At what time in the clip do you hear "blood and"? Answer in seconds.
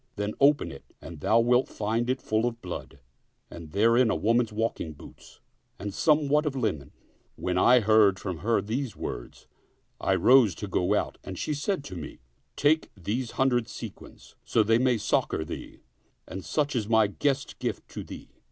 2.59-3.69